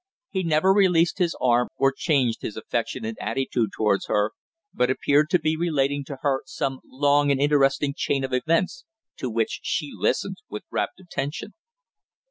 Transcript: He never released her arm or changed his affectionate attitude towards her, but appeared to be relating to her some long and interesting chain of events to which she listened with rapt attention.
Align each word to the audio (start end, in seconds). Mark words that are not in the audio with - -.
He 0.31 0.41
never 0.41 0.73
released 0.73 1.19
her 1.19 1.27
arm 1.39 1.67
or 1.77 1.91
changed 1.95 2.41
his 2.41 2.57
affectionate 2.57 3.17
attitude 3.21 3.69
towards 3.71 4.07
her, 4.07 4.31
but 4.73 4.89
appeared 4.89 5.29
to 5.29 5.37
be 5.37 5.55
relating 5.55 6.03
to 6.05 6.17
her 6.23 6.41
some 6.47 6.79
long 6.83 7.29
and 7.29 7.39
interesting 7.39 7.93
chain 7.95 8.23
of 8.23 8.33
events 8.33 8.83
to 9.17 9.29
which 9.29 9.59
she 9.61 9.91
listened 9.95 10.37
with 10.49 10.63
rapt 10.71 10.99
attention. 10.99 11.53